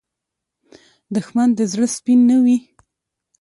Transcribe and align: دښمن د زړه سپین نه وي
دښمن 1.15 1.49
د 1.57 1.61
زړه 1.71 1.87
سپین 1.95 2.19
نه 2.29 2.37
وي 2.43 2.57